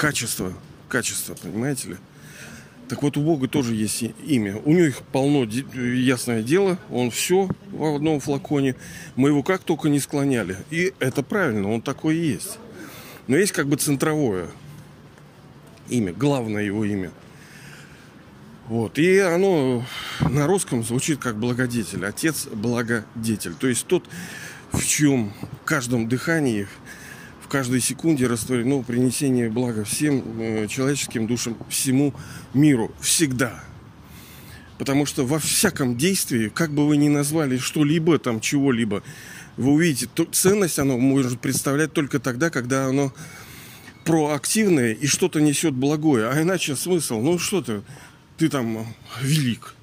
Качество, 0.00 0.54
качество, 0.88 1.34
понимаете 1.34 1.88
ли? 1.88 1.96
Так 2.88 3.02
вот, 3.02 3.18
у 3.18 3.20
Бога 3.20 3.48
тоже 3.48 3.74
есть 3.74 4.02
имя. 4.26 4.56
У 4.64 4.72
него 4.72 4.86
их 4.86 5.02
полно, 5.02 5.44
ясное 5.44 6.42
дело. 6.42 6.78
Он 6.88 7.10
все 7.10 7.50
в 7.70 7.96
одном 7.96 8.18
флаконе. 8.18 8.76
Мы 9.14 9.28
его 9.28 9.42
как 9.42 9.62
только 9.62 9.90
не 9.90 10.00
склоняли. 10.00 10.56
И 10.70 10.94
это 11.00 11.22
правильно, 11.22 11.70
он 11.70 11.82
такой 11.82 12.16
и 12.16 12.28
есть. 12.28 12.58
Но 13.26 13.36
есть 13.36 13.52
как 13.52 13.68
бы 13.68 13.76
центровое 13.76 14.48
имя, 15.90 16.14
главное 16.14 16.62
его 16.62 16.82
имя. 16.86 17.10
Вот. 18.68 18.98
И 18.98 19.18
оно 19.18 19.84
на 20.20 20.46
русском 20.46 20.82
звучит 20.82 21.18
как 21.18 21.36
благодетель. 21.36 22.06
Отец 22.06 22.46
благодетель. 22.46 23.52
То 23.52 23.66
есть 23.66 23.86
тот, 23.86 24.08
в 24.72 24.82
чем 24.82 25.34
в 25.60 25.66
каждом 25.66 26.08
дыхании 26.08 26.68
каждой 27.50 27.80
секунде 27.80 28.26
растворено 28.26 28.82
принесение 28.82 29.50
блага 29.50 29.84
всем 29.84 30.22
э, 30.40 30.66
человеческим 30.68 31.26
душам, 31.26 31.56
всему 31.68 32.14
миру. 32.54 32.92
Всегда. 33.00 33.62
Потому 34.78 35.04
что 35.04 35.26
во 35.26 35.38
всяком 35.38 35.98
действии, 35.98 36.48
как 36.48 36.72
бы 36.72 36.86
вы 36.86 36.96
ни 36.96 37.08
назвали 37.08 37.58
что-либо, 37.58 38.18
там 38.18 38.40
чего-либо, 38.40 39.02
вы 39.58 39.72
увидите, 39.72 40.08
то 40.14 40.24
ценность 40.24 40.78
оно 40.78 40.96
может 40.96 41.40
представлять 41.40 41.92
только 41.92 42.20
тогда, 42.20 42.48
когда 42.48 42.86
оно 42.86 43.12
проактивное 44.04 44.92
и 44.92 45.06
что-то 45.06 45.40
несет 45.40 45.74
благое. 45.74 46.30
А 46.30 46.40
иначе 46.40 46.76
смысл, 46.76 47.20
ну 47.20 47.38
что 47.38 47.60
ты, 47.60 47.82
ты 48.38 48.48
там 48.48 48.86
велик. 49.20 49.74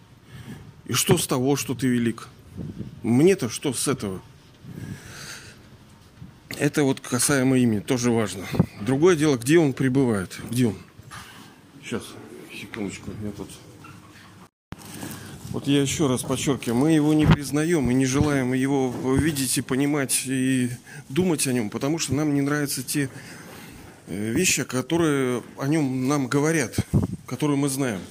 И 0.86 0.94
что 0.94 1.18
с 1.18 1.28
того, 1.28 1.58
что 1.58 1.76
ты 1.76 1.88
велик? 1.88 2.30
Мне-то 3.04 3.50
что 3.50 3.74
с 3.74 3.88
этого? 3.88 4.22
Это 6.60 6.84
вот 6.84 7.00
касаемо 7.00 7.58
имени, 7.58 7.82
тоже 7.82 8.10
важно. 8.10 8.44
Другое 8.82 9.16
дело, 9.16 9.38
где 9.38 9.60
он 9.60 9.74
пребывает. 9.74 10.40
Где 10.50 10.68
он? 10.68 10.78
Сейчас, 11.84 12.02
секундочку, 12.52 13.12
я 13.24 13.32
тут... 13.32 13.50
Вот 15.52 15.68
я 15.68 15.82
еще 15.82 16.08
раз 16.08 16.24
подчеркиваю, 16.24 16.76
мы 16.76 16.92
его 16.92 17.14
не 17.14 17.26
признаем 17.26 17.90
и 17.90 17.94
не 17.94 18.06
желаем 18.06 18.54
его 18.54 18.92
видеть 19.16 19.58
и 19.58 19.62
понимать 19.62 20.24
и 20.26 20.70
думать 21.10 21.48
о 21.48 21.54
нем, 21.54 21.70
потому 21.70 22.00
что 22.00 22.14
нам 22.14 22.34
не 22.34 22.42
нравятся 22.42 22.84
те 22.84 23.10
э, 24.08 24.32
вещи, 24.32 24.64
которые 24.64 25.44
о 25.58 25.68
нем 25.68 26.08
нам 26.08 26.28
говорят, 26.28 26.76
которые 27.26 27.58
мы 27.58 27.70
знаем. 27.70 28.02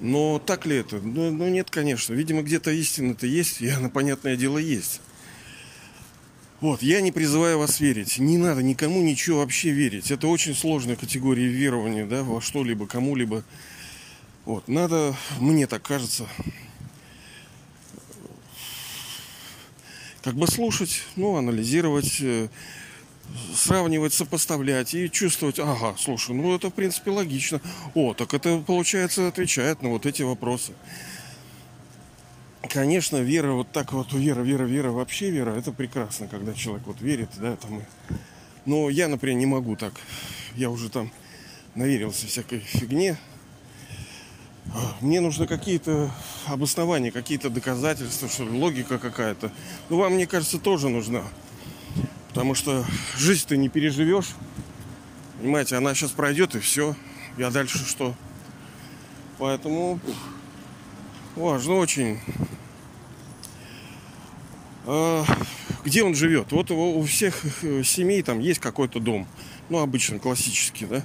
Но 0.00 0.38
так 0.38 0.66
ли 0.66 0.76
это? 0.76 0.96
Ну, 0.96 1.30
ну 1.30 1.48
нет, 1.48 1.70
конечно. 1.70 2.12
Видимо, 2.12 2.42
где-то 2.42 2.70
истина-то 2.72 3.26
есть, 3.26 3.62
и 3.62 3.68
она, 3.68 3.88
понятное 3.88 4.36
дело, 4.36 4.58
есть. 4.58 5.00
Вот, 6.60 6.82
я 6.82 7.00
не 7.00 7.12
призываю 7.12 7.58
вас 7.58 7.80
верить. 7.80 8.18
Не 8.18 8.38
надо 8.38 8.62
никому 8.62 9.02
ничего 9.02 9.38
вообще 9.38 9.70
верить. 9.70 10.10
Это 10.10 10.28
очень 10.28 10.54
сложная 10.54 10.96
категория 10.96 11.46
верования, 11.46 12.06
да, 12.06 12.22
во 12.22 12.40
что-либо, 12.40 12.86
кому-либо. 12.86 13.44
Вот, 14.44 14.68
надо, 14.68 15.14
мне 15.40 15.66
так 15.66 15.82
кажется, 15.82 16.28
как 20.22 20.34
бы 20.34 20.46
слушать, 20.46 21.02
ну, 21.16 21.36
анализировать, 21.36 22.18
э, 22.20 22.48
сравнивать, 23.54 24.12
сопоставлять 24.12 24.94
и 24.94 25.10
чувствовать, 25.10 25.58
ага, 25.58 25.94
слушай, 25.98 26.34
ну 26.34 26.54
это 26.54 26.70
в 26.70 26.74
принципе 26.74 27.10
логично. 27.10 27.60
О, 27.94 28.14
так 28.14 28.32
это 28.34 28.58
получается 28.58 29.28
отвечает 29.28 29.82
на 29.82 29.90
вот 29.90 30.06
эти 30.06 30.22
вопросы 30.22 30.72
конечно, 32.68 33.18
вера 33.18 33.52
вот 33.52 33.70
так 33.72 33.92
вот, 33.92 34.12
вера, 34.12 34.40
вера, 34.42 34.64
вера, 34.64 34.90
вообще 34.90 35.30
вера, 35.30 35.50
это 35.50 35.72
прекрасно, 35.72 36.28
когда 36.28 36.54
человек 36.54 36.86
вот 36.86 37.00
верит, 37.00 37.30
да, 37.36 37.56
там. 37.56 37.82
Но 38.64 38.88
я, 38.88 39.08
например, 39.08 39.38
не 39.38 39.46
могу 39.46 39.76
так. 39.76 39.92
Я 40.54 40.70
уже 40.70 40.88
там 40.88 41.10
наверился 41.74 42.26
всякой 42.26 42.60
фигне. 42.60 43.18
Мне 45.00 45.20
нужны 45.20 45.46
какие-то 45.46 46.10
обоснования, 46.46 47.10
какие-то 47.10 47.50
доказательства, 47.50 48.28
что 48.28 48.44
логика 48.44 48.98
какая-то. 48.98 49.52
Ну, 49.88 49.98
вам, 49.98 50.14
мне 50.14 50.26
кажется, 50.26 50.58
тоже 50.58 50.88
нужна. 50.88 51.22
Потому 52.28 52.54
что 52.54 52.84
жизнь 53.16 53.46
ты 53.46 53.56
не 53.56 53.68
переживешь. 53.68 54.34
Понимаете, 55.38 55.76
она 55.76 55.94
сейчас 55.94 56.10
пройдет 56.10 56.54
и 56.54 56.60
все. 56.60 56.96
а 57.38 57.50
дальше 57.50 57.78
что? 57.86 58.14
Поэтому 59.38 60.00
важно 61.36 61.74
очень. 61.74 62.20
А, 64.86 65.24
где 65.84 66.02
он 66.02 66.14
живет? 66.14 66.52
Вот 66.52 66.70
у 66.70 67.02
всех 67.04 67.42
э, 67.62 67.82
семей 67.82 68.22
там 68.22 68.40
есть 68.40 68.60
какой-то 68.60 69.00
дом. 69.00 69.26
Ну, 69.70 69.78
обычно 69.78 70.18
классический, 70.18 70.84
да? 70.84 71.02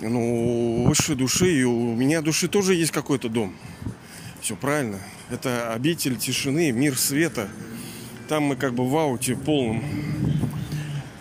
Ну, 0.00 0.84
высшей 0.86 1.14
души, 1.14 1.60
и 1.60 1.64
у 1.64 1.94
меня 1.94 2.22
души 2.22 2.48
тоже 2.48 2.74
есть 2.74 2.90
какой-то 2.90 3.28
дом. 3.28 3.54
Все 4.40 4.56
правильно. 4.56 4.98
Это 5.30 5.72
обитель 5.72 6.16
тишины, 6.16 6.72
мир 6.72 6.98
света. 6.98 7.48
Там 8.28 8.44
мы 8.44 8.56
как 8.56 8.74
бы 8.74 8.88
в 8.88 8.96
ауте 8.96 9.36
полном. 9.36 9.84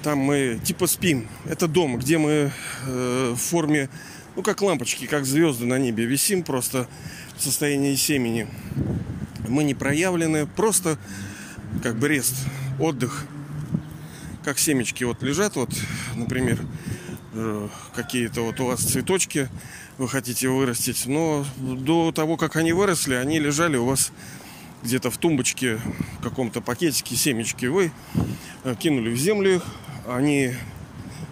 Там 0.02 0.20
мы 0.20 0.60
типа 0.64 0.88
спим. 0.88 1.28
Это 1.46 1.68
дом, 1.68 1.98
где 1.98 2.18
мы 2.18 2.52
э, 2.88 3.34
в 3.36 3.38
форме, 3.38 3.90
ну 4.36 4.42
как 4.42 4.62
лампочки, 4.62 5.06
как 5.06 5.26
звезды 5.26 5.66
на 5.66 5.78
небе 5.78 6.06
висим 6.06 6.44
просто 6.44 6.88
в 7.38 7.44
состоянии 7.44 7.96
семени. 7.96 8.48
Мы 9.48 9.64
не 9.64 9.76
проявлены, 9.76 10.48
просто 10.48 10.98
как 11.82 11.98
бы 11.98 12.08
рест, 12.08 12.36
отдых. 12.80 13.26
Как 14.44 14.60
семечки 14.60 15.04
вот 15.04 15.24
лежат, 15.24 15.56
вот, 15.56 15.70
например, 16.16 16.60
э, 17.34 17.68
какие-то 17.96 18.42
вот 18.42 18.60
у 18.60 18.68
вас 18.68 18.82
цветочки 18.82 19.50
вы 19.98 20.08
хотите 20.08 20.50
вырастить, 20.50 21.08
но 21.08 21.46
до 21.58 22.12
того, 22.12 22.38
как 22.38 22.56
они 22.56 22.74
выросли, 22.74 23.16
они 23.16 23.40
лежали 23.40 23.78
у 23.78 23.86
вас 23.86 24.12
где-то 24.84 25.10
в 25.10 25.18
тумбочке, 25.18 25.80
в 26.20 26.24
каком-то 26.24 26.62
пакетике 26.62 27.16
семечки. 27.16 27.66
Вы 27.66 27.92
э, 28.64 28.76
кинули 28.78 29.10
в 29.10 29.18
землю 29.18 29.56
их, 29.56 29.64
они 30.08 30.54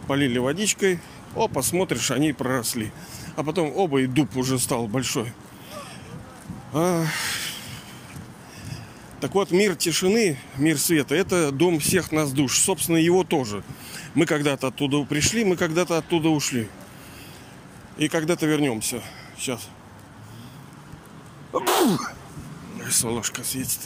полили 0.08 0.40
водичкой, 0.40 1.00
о, 1.36 1.48
посмотришь, 1.48 2.12
они 2.12 2.34
проросли. 2.34 2.92
А 3.36 3.44
потом 3.44 3.72
оба 3.76 4.02
и 4.02 4.08
дуб 4.08 4.36
уже 4.36 4.60
стал 4.60 4.88
большой. 4.88 5.32
А... 6.74 7.06
Так 9.24 9.36
вот, 9.36 9.52
мир 9.52 9.78
тишины, 9.78 10.38
мир 10.58 10.78
света, 10.78 11.16
это 11.16 11.54
дом 11.54 11.80
всех 11.80 12.12
нас 12.12 12.34
душ. 12.34 12.60
Собственно, 12.60 12.98
его 12.98 13.24
тоже. 13.24 13.64
Мы 14.16 14.26
когда-то 14.26 14.68
оттуда 14.68 15.02
пришли, 15.06 15.46
мы 15.46 15.56
когда-то 15.56 15.98
оттуда 15.98 16.28
ушли. 16.28 16.68
И 17.98 18.10
когда-то 18.10 18.46
вернемся. 18.46 19.02
Сейчас. 19.38 19.62
Солнышко 22.92 23.46
светит. 23.46 23.80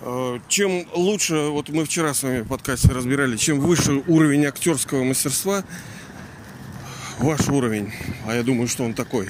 Э, 0.00 0.38
чем 0.46 0.86
лучше, 0.94 1.48
вот 1.48 1.70
мы 1.70 1.86
вчера 1.86 2.14
с 2.14 2.22
вами 2.22 2.42
в 2.42 2.46
подкасте 2.46 2.92
разбирали, 2.92 3.36
чем 3.36 3.58
выше 3.58 4.04
уровень 4.06 4.46
актерского 4.46 5.02
мастерства, 5.02 5.64
ваш 7.18 7.48
уровень, 7.48 7.92
а 8.28 8.36
я 8.36 8.44
думаю, 8.44 8.68
что 8.68 8.84
он 8.84 8.94
такой. 8.94 9.28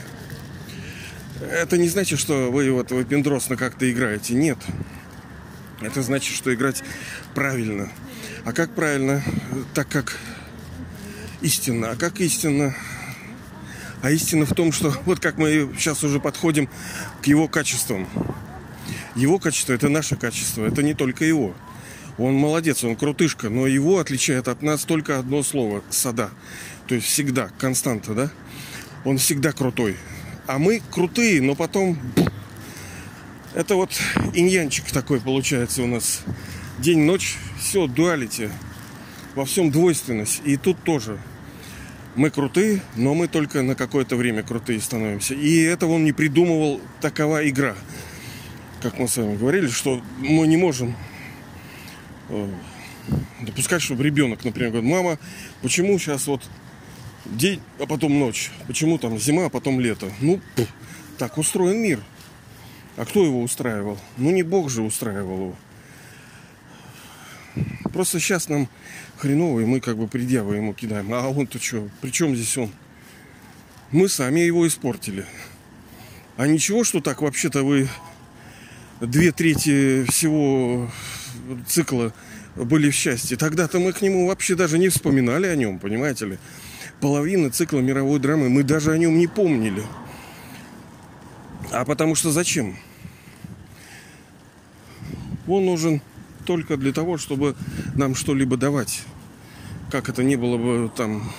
Это 1.41 1.79
не 1.79 1.89
значит, 1.89 2.19
что 2.19 2.51
вы 2.51 2.71
вот 2.73 2.91
выпендросно 2.91 3.57
как-то 3.57 3.91
играете. 3.91 4.35
Нет. 4.35 4.59
Это 5.81 6.03
значит, 6.03 6.35
что 6.35 6.53
играть 6.53 6.83
правильно. 7.35 7.91
А 8.45 8.53
как 8.53 8.75
правильно? 8.75 9.23
Так 9.75 9.89
как 9.89 10.19
истинно. 11.41 11.91
А 11.91 11.97
как 11.97 12.21
истинно? 12.21 12.75
А 14.03 14.11
истина 14.11 14.47
в 14.47 14.55
том, 14.55 14.73
что 14.73 14.95
вот 15.05 15.21
как 15.21 15.39
мы 15.39 15.71
сейчас 15.77 16.03
уже 16.05 16.21
подходим 16.21 16.69
к 17.23 17.27
его 17.27 17.49
качествам. 17.49 18.09
Его 19.15 19.39
качество– 19.39 19.73
это 19.75 19.89
наше 19.89 20.17
качество, 20.17 20.65
это 20.65 20.83
не 20.83 20.95
только 20.95 21.25
его. 21.25 21.55
Он 22.19 22.35
молодец, 22.35 22.85
он 22.85 22.95
крутышка, 22.95 23.49
но 23.49 23.67
его 23.67 23.99
отличает 23.99 24.49
от 24.49 24.63
нас 24.63 24.85
только 24.85 25.19
одно 25.19 25.43
слово– 25.43 25.83
сада. 25.91 26.31
То 26.87 26.95
есть 26.95 27.07
всегда, 27.07 27.51
константа, 27.59 28.15
да? 28.15 28.31
Он 29.05 29.19
всегда 29.19 29.53
крутой. 29.53 29.97
А 30.49 30.59
мы 30.59 30.83
крутые, 30.91 31.41
но 31.41 31.55
потом... 31.55 31.97
Это 33.55 33.77
вот 33.77 33.91
иньянчик 34.35 34.91
такой 34.91 35.21
получается 35.21 35.85
у 35.85 35.87
нас. 35.87 36.23
День-ночь, 36.79 37.37
все, 37.61 37.87
дуалити. 37.87 38.51
Во 39.37 39.45
всем 39.45 39.71
двойственность. 39.71 40.43
И 40.45 40.57
тут 40.57 40.83
тоже. 40.83 41.19
Мы 42.17 42.31
крутые, 42.31 42.83
но 42.97 43.15
мы 43.15 43.29
только 43.29 43.63
на 43.63 43.77
какое-то 43.77 44.17
время 44.17 44.43
крутые 44.43 44.81
становимся. 44.81 45.35
И 45.35 45.61
этого 45.61 45.93
он 45.93 46.05
не 46.05 46.13
придумывал, 46.13 46.81
такова 47.01 47.49
игра 47.49 47.77
как 48.81 48.99
мы 48.99 49.09
с 49.09 49.17
вами 49.17 49.37
говорили, 49.37 49.69
что 49.69 50.01
мы 50.19 50.47
не 50.47 50.57
можем 50.57 50.95
э, 52.29 52.49
допускать, 53.41 53.83
чтобы 53.83 54.05
ребенок, 54.05 54.45
например, 54.45 54.71
говорит, 54.71 54.91
мама, 54.91 55.19
почему 55.63 55.99
сейчас 55.99 56.27
вот 56.27 56.43
день, 57.29 57.61
а 57.79 57.87
потом 57.87 58.19
ночь? 58.19 58.51
Почему 58.67 58.99
там 58.99 59.19
зима, 59.19 59.47
а 59.47 59.51
потом 59.51 59.81
лето? 59.81 60.11
Ну, 60.21 60.41
так 61.19 61.39
устроен 61.39 61.81
мир. 61.81 62.01
А 62.97 63.05
кто 63.05 63.25
его 63.25 63.43
устраивал? 63.43 63.99
Ну, 64.17 64.31
не 64.31 64.43
Бог 64.43 64.71
же 64.71 64.83
устраивал 64.83 65.37
его. 65.37 65.57
Просто 67.93 68.21
сейчас 68.21 68.49
нам 68.49 68.69
хреново, 69.17 69.61
и 69.61 69.65
мы 69.65 69.81
как 69.81 69.97
бы 69.97 70.07
предъявы 70.07 70.57
ему 70.57 70.75
кидаем. 70.75 71.13
А 71.13 71.29
он-то 71.29 71.61
что? 71.61 71.89
При 72.01 72.11
чем 72.11 72.35
здесь 72.35 72.57
он? 72.57 72.71
Мы 73.91 74.09
сами 74.09 74.41
его 74.41 74.67
испортили. 74.67 75.25
А 76.37 76.47
ничего, 76.47 76.85
что 76.85 77.01
так 77.01 77.23
вообще-то 77.23 77.65
вы 77.65 77.89
две 79.01 79.33
трети 79.33 80.05
всего 80.11 80.91
цикла 81.67 82.13
были 82.55 82.91
в 82.91 82.95
счастье. 82.95 83.37
Тогда-то 83.37 83.79
мы 83.79 83.93
к 83.93 84.03
нему 84.03 84.27
вообще 84.27 84.55
даже 84.55 84.79
не 84.79 84.89
вспоминали 84.89 85.47
о 85.47 85.57
нем, 85.57 85.79
понимаете 85.79 86.27
ли. 86.27 86.39
Половина 87.01 87.51
цикла 87.51 87.79
мировой 87.79 88.19
драмы 88.19 88.49
мы 88.49 88.65
даже 88.65 88.91
о 88.91 88.99
нем 88.99 89.19
не 89.19 89.29
помнили. 89.29 89.85
А 91.71 91.85
потому 91.85 92.15
что 92.17 92.33
зачем? 92.33 92.77
Он 95.47 95.65
нужен 95.65 96.03
только 96.45 96.77
для 96.77 96.93
того, 96.93 97.17
чтобы 97.17 97.55
нам 97.95 98.15
что-либо 98.15 98.57
давать. 98.57 99.03
Как 99.93 100.09
это 100.09 100.25
не 100.25 100.37
было 100.37 100.57
бы 100.57 100.91
там, 100.95 101.33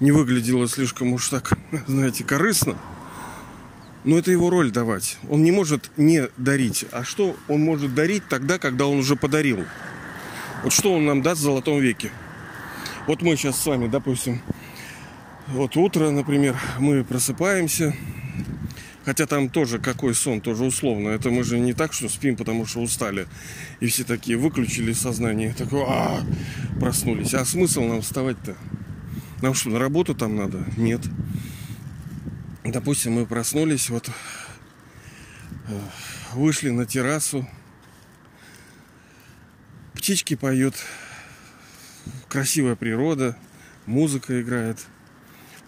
не 0.00 0.12
выглядело 0.12 0.68
слишком 0.68 1.12
уж 1.12 1.28
так, 1.28 1.58
знаете, 1.88 2.22
корыстно. 2.22 2.76
Но 4.04 4.18
это 4.18 4.30
его 4.30 4.48
роль 4.48 4.70
давать. 4.70 5.18
Он 5.28 5.42
не 5.42 5.50
может 5.50 5.90
не 5.96 6.28
дарить. 6.36 6.84
А 6.92 7.04
что 7.04 7.36
он 7.48 7.62
может 7.62 7.94
дарить 7.94 8.24
тогда, 8.28 8.58
когда 8.58 8.86
он 8.86 8.98
уже 8.98 9.16
подарил? 9.16 9.64
Вот 10.62 10.72
что 10.72 10.94
он 10.94 11.04
нам 11.04 11.22
даст 11.22 11.40
в 11.40 11.44
золотом 11.44 11.80
веке? 11.80 12.10
Вот 13.06 13.22
мы 13.22 13.36
сейчас 13.36 13.60
с 13.60 13.66
вами, 13.66 13.88
допустим, 13.88 14.40
вот 15.48 15.76
утро, 15.76 16.10
например, 16.10 16.56
мы 16.78 17.04
просыпаемся, 17.04 17.94
хотя 19.04 19.26
там 19.26 19.48
тоже 19.48 19.78
какой 19.78 20.14
сон, 20.14 20.40
тоже 20.40 20.64
условно. 20.64 21.08
Это 21.08 21.30
мы 21.30 21.42
же 21.42 21.58
не 21.58 21.72
так, 21.72 21.92
что 21.92 22.08
спим, 22.08 22.36
потому 22.36 22.66
что 22.66 22.80
устали. 22.80 23.26
И 23.80 23.86
все 23.86 24.04
такие 24.04 24.38
выключили 24.38 24.92
сознание, 24.92 25.52
такое, 25.52 25.84
а, 25.88 26.20
проснулись. 26.78 27.34
А 27.34 27.44
смысл 27.44 27.82
нам 27.82 28.02
вставать-то? 28.02 28.56
Нам 29.42 29.54
что, 29.54 29.70
на 29.70 29.78
работу 29.78 30.14
там 30.14 30.36
надо? 30.36 30.64
Нет 30.76 31.02
допустим, 32.64 33.14
мы 33.14 33.26
проснулись, 33.26 33.90
вот 33.90 34.08
э, 35.68 35.80
вышли 36.34 36.70
на 36.70 36.86
террасу, 36.86 37.48
птички 39.94 40.36
поют, 40.36 40.74
красивая 42.32 42.76
природа, 42.76 43.36
музыка 43.84 44.40
играет. 44.40 44.78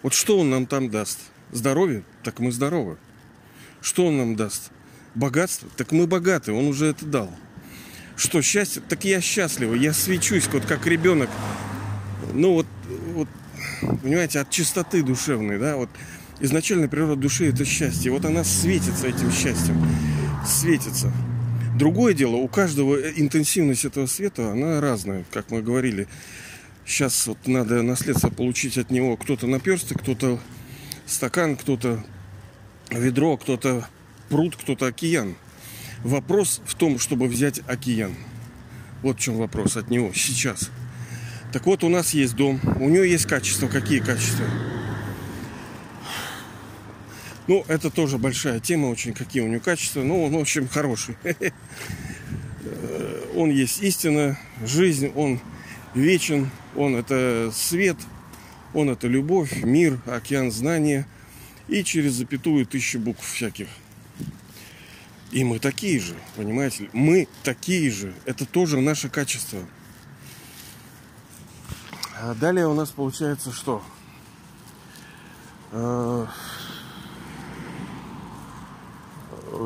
Вот 0.03 0.15
что 0.15 0.39
он 0.39 0.49
нам 0.49 0.65
там 0.65 0.89
даст? 0.89 1.19
Здоровье? 1.53 2.05
Так 2.23 2.39
мы 2.39 2.53
здоровы. 2.53 2.97
Что 3.83 4.07
он 4.07 4.17
нам 4.17 4.35
даст? 4.35 4.71
Богатство? 5.15 5.69
Так 5.77 5.93
мы 5.93 6.07
богаты, 6.07 6.53
он 6.53 6.65
уже 6.65 6.87
это 6.87 7.05
дал. 7.05 7.31
Что 8.17 8.41
счастье? 8.41 8.81
Так 8.89 9.05
я 9.05 9.21
счастлива, 9.21 9.75
я 9.75 9.93
свечусь, 9.93 10.49
вот 10.51 10.65
как 10.65 10.87
ребенок. 10.87 11.29
Ну 12.33 12.55
вот, 12.55 12.67
вот, 13.13 13.29
понимаете, 14.03 14.41
от 14.41 14.49
чистоты 14.49 15.03
душевной, 15.03 15.59
да, 15.59 15.77
вот 15.77 15.91
изначально 16.41 16.89
природа 16.89 17.17
души 17.17 17.51
это 17.51 17.67
счастье. 17.67 18.11
Вот 18.11 18.25
она 18.25 18.43
светится 18.43 19.07
этим 19.07 19.31
счастьем. 19.31 19.87
Светится. 20.47 21.13
Другое 21.77 22.15
дело, 22.15 22.37
у 22.37 22.49
каждого 22.49 22.97
интенсивность 22.97 23.85
этого 23.85 24.07
света, 24.07 24.51
она 24.53 24.81
разная, 24.81 25.27
как 25.31 25.51
мы 25.51 25.61
говорили. 25.61 26.09
Сейчас 26.87 27.27
вот 27.27 27.47
надо 27.47 27.83
наследство 27.83 28.29
получить 28.29 28.79
от 28.79 28.91
него. 28.91 29.17
Кто-то 29.17 29.47
наперсток, 29.47 30.03
кто-то 30.03 30.39
стакан, 31.07 31.57
кто-то 31.57 32.05
ведро, 32.91 33.37
кто-то 33.37 33.89
пруд, 34.29 34.57
кто-то 34.57 34.87
океан. 34.87 35.37
Вопрос 36.03 36.61
в 36.67 36.75
том, 36.75 36.99
чтобы 36.99 37.27
взять 37.27 37.61
океан. 37.67 38.15
Вот 39.03 39.19
в 39.19 39.21
чем 39.21 39.37
вопрос 39.37 39.77
от 39.77 39.91
него 39.91 40.13
сейчас. 40.15 40.71
Так 41.53 41.67
вот, 41.67 41.85
у 41.85 41.89
нас 41.89 42.15
есть 42.15 42.35
дом, 42.35 42.61
у 42.81 42.89
него 42.89 43.05
есть 43.05 43.27
качества. 43.27 43.69
Какие 43.69 44.01
качества? 44.01 44.45
Ну, 47.47 47.65
это 47.69 47.91
тоже 47.91 48.19
большая 48.19 48.59
тема, 48.61 48.87
очень 48.87 49.13
какие 49.13 49.43
у 49.43 49.49
него 49.49 49.61
качества. 49.61 50.03
Ну, 50.03 50.25
он, 50.25 50.33
в 50.33 50.39
общем, 50.39 50.69
хороший. 50.69 51.17
Он 53.37 53.51
есть 53.51 53.83
истина, 53.83 54.39
жизнь, 54.65 55.11
он 55.17 55.41
вечен, 55.93 56.51
Он 56.77 56.97
это 56.97 57.51
свет, 57.53 57.97
Он 58.73 58.91
это 58.91 59.07
любовь, 59.07 59.63
мир, 59.63 60.01
океан 60.07 60.51
знания 60.51 61.07
и 61.69 61.85
через 61.85 62.15
запятую 62.15 62.67
тысячи 62.67 62.97
букв 62.97 63.25
всяких. 63.25 63.69
И 65.31 65.43
мы 65.43 65.59
такие 65.59 65.99
же, 66.01 66.15
понимаете? 66.37 66.89
Мы 66.93 67.29
такие 67.43 67.91
же. 67.91 68.15
Это 68.25 68.47
тоже 68.47 68.81
наше 68.81 69.09
качество. 69.09 69.61
А 72.21 72.35
далее 72.35 72.69
у 72.69 72.75
нас 72.75 72.91
получается 72.91 73.53
что? 73.53 73.83
Э, 75.73 76.27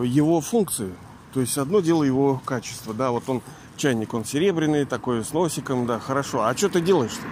его 0.04 0.40
функции. 0.40 0.94
То 1.34 1.40
есть 1.40 1.58
одно 1.58 1.80
дело 1.80 2.02
его 2.02 2.40
качество, 2.44 2.94
да, 2.94 3.10
вот 3.10 3.28
он 3.28 3.42
чайник, 3.78 4.12
он 4.12 4.24
серебряный, 4.24 4.84
такой 4.84 5.24
с 5.24 5.32
носиком, 5.32 5.86
да, 5.86 5.98
хорошо. 5.98 6.42
А 6.42 6.54
что 6.56 6.68
ты 6.68 6.80
делаешь-то? 6.80 7.22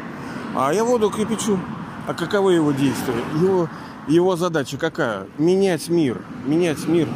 А 0.55 0.73
я 0.73 0.85
воду 0.85 1.11
кипячу. 1.11 1.61
А 2.07 2.15
каковы 2.15 2.55
его 2.55 2.73
действия? 2.73 3.23
Его, 3.35 3.69
его 4.09 4.37
задача 4.37 4.79
какая? 4.79 5.27
Менять 5.37 5.89
мир. 5.89 6.23
Менять 6.47 6.87
мир 6.87 7.09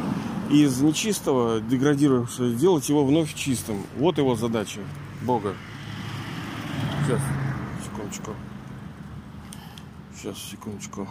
из 0.49 0.81
нечистого, 0.81 1.61
деградировавшего, 1.61 2.49
сделать 2.49 2.87
его 2.89 3.05
вновь 3.05 3.33
чистым. 3.33 3.77
Вот 3.97 4.17
его 4.17 4.35
задача 4.35 4.81
Бога. 5.21 5.55
Сейчас, 7.05 7.21
секундочку. 7.85 8.31
Сейчас, 10.15 10.37
секундочку. 10.37 11.07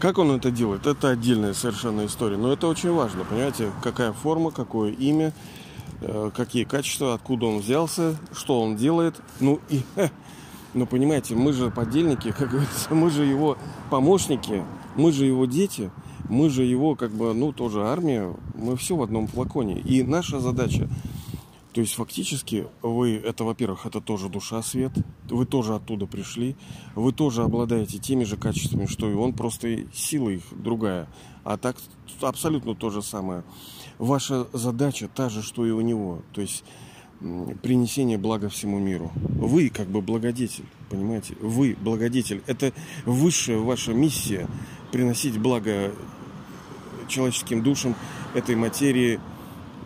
Как 0.00 0.18
он 0.18 0.30
это 0.32 0.50
делает, 0.50 0.86
это 0.86 1.10
отдельная 1.10 1.54
совершенно 1.54 2.06
история. 2.06 2.36
Но 2.36 2.52
это 2.52 2.66
очень 2.66 2.92
важно, 2.92 3.24
понимаете, 3.24 3.70
какая 3.82 4.12
форма, 4.12 4.50
какое 4.50 4.92
имя, 4.92 5.32
какие 6.34 6.64
качества, 6.64 7.14
откуда 7.14 7.46
он 7.46 7.58
взялся, 7.58 8.16
что 8.32 8.60
он 8.60 8.76
делает. 8.76 9.16
Ну 9.40 9.60
и, 9.68 9.82
ну 10.74 10.86
понимаете, 10.86 11.34
мы 11.34 11.52
же 11.52 11.70
подельники, 11.70 12.32
как 12.38 12.50
говорится, 12.50 12.94
мы 12.94 13.10
же 13.10 13.24
его 13.24 13.56
помощники, 13.90 14.64
мы 14.96 15.12
же 15.12 15.24
его 15.26 15.46
дети, 15.46 15.90
мы 16.28 16.50
же 16.50 16.64
его 16.64 16.94
как 16.94 17.10
бы, 17.10 17.34
ну 17.34 17.52
тоже 17.52 17.86
армия, 17.86 18.34
мы 18.54 18.76
все 18.76 18.96
в 18.96 19.02
одном 19.02 19.26
флаконе. 19.26 19.78
И 19.80 20.02
наша 20.02 20.40
задача 20.40 20.88
то 21.78 21.82
есть 21.82 21.94
фактически 21.94 22.66
вы, 22.82 23.14
это, 23.16 23.44
во-первых, 23.44 23.86
это 23.86 24.00
тоже 24.00 24.28
душа 24.28 24.62
свет, 24.62 24.90
вы 25.28 25.46
тоже 25.46 25.76
оттуда 25.76 26.06
пришли, 26.06 26.56
вы 26.96 27.12
тоже 27.12 27.44
обладаете 27.44 27.98
теми 27.98 28.24
же 28.24 28.36
качествами, 28.36 28.86
что 28.86 29.08
и 29.08 29.14
он, 29.14 29.32
просто 29.32 29.84
сила 29.92 30.30
их 30.30 30.42
другая. 30.50 31.08
А 31.44 31.56
так 31.56 31.76
абсолютно 32.20 32.74
то 32.74 32.90
же 32.90 33.00
самое. 33.00 33.44
Ваша 33.98 34.46
задача 34.52 35.08
та 35.08 35.28
же, 35.28 35.42
что 35.42 35.66
и 35.66 35.70
у 35.70 35.80
него. 35.80 36.22
То 36.32 36.40
есть 36.40 36.64
принесение 37.62 38.18
блага 38.18 38.48
всему 38.48 38.78
миру. 38.78 39.10
Вы 39.14 39.70
как 39.70 39.88
бы 39.88 40.02
благодетель, 40.02 40.66
понимаете? 40.88 41.34
Вы 41.40 41.76
благодетель. 41.80 42.42
Это 42.46 42.72
высшая 43.04 43.58
ваша 43.58 43.92
миссия 43.92 44.48
приносить 44.92 45.38
благо 45.38 45.92
человеческим 47.08 47.62
душам 47.62 47.96
этой 48.34 48.54
материи, 48.54 49.18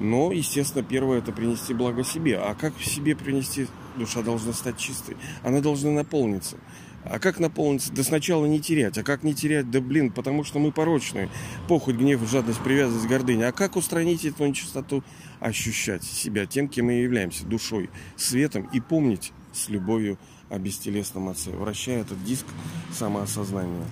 но, 0.01 0.33
естественно, 0.33 0.85
первое 0.85 1.18
это 1.18 1.33
принести 1.33 1.72
благо 1.72 2.05
себе. 2.05 2.38
А 2.38 2.55
как 2.55 2.75
себе 2.81 3.14
принести? 3.16 3.68
Душа 3.96 4.22
должна 4.22 4.53
стать 4.53 4.79
чистой. 4.79 5.16
Она 5.42 5.61
должна 5.61 5.90
наполниться. 5.90 6.57
А 7.05 7.19
как 7.19 7.41
наполниться? 7.41 7.93
Да 7.93 8.03
сначала 8.03 8.47
не 8.47 8.61
терять. 8.61 8.97
А 8.97 9.03
как 9.03 9.23
не 9.25 9.35
терять? 9.35 9.71
Да 9.71 9.81
блин, 9.81 10.12
потому 10.12 10.45
что 10.45 10.59
мы 10.59 10.71
порочные. 10.71 11.29
Похоть, 11.69 11.97
гнев, 11.97 12.21
жадность, 12.29 12.61
привязанность, 12.61 13.09
гордыня. 13.09 13.49
А 13.49 13.53
как 13.53 13.77
устранить 13.77 14.25
эту 14.25 14.47
нечистоту? 14.47 15.03
Ощущать 15.41 16.05
себя 16.05 16.47
тем, 16.47 16.69
кем 16.69 16.87
мы 16.87 16.93
являемся. 16.93 17.45
Душой, 17.45 17.91
светом. 18.17 18.69
И 18.73 18.81
помнить 18.81 19.33
с 19.53 19.69
любовью 19.69 20.19
о 20.49 20.59
бестелесном 20.59 21.29
Отце. 21.29 21.51
Вращая 21.51 22.03
этот 22.03 22.23
диск 22.25 22.47
самоосознания. 22.93 23.85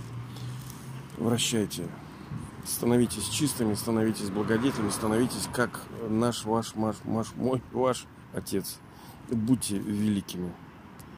Вращайте. 1.18 1.85
Становитесь 2.64 3.29
чистыми, 3.29 3.75
становитесь 3.75 4.31
благодетелями, 4.31 4.90
становитесь 4.90 5.49
как 5.53 5.81
наш, 6.09 6.44
ваш, 6.44 6.75
ваш, 6.75 6.96
ваш, 7.05 7.29
мой, 7.35 7.62
ваш 7.73 8.07
Отец. 8.33 8.79
Будьте 9.31 9.79
великими. 9.79 10.53